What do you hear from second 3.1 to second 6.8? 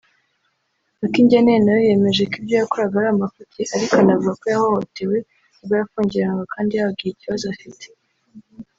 amafuti ariko anavuga ko yahohotewe ubwo yafungiranwaga kandi